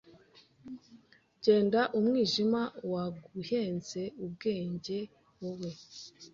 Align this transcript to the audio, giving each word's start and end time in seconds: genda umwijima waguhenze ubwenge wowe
genda 1.43 1.81
umwijima 1.99 2.61
waguhenze 2.91 4.01
ubwenge 4.23 4.97
wowe 5.39 5.71